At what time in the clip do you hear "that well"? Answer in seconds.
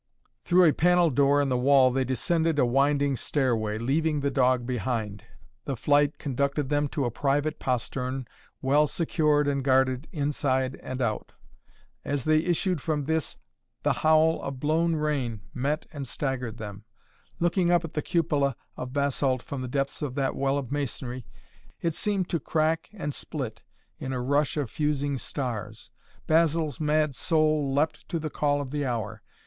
20.15-20.57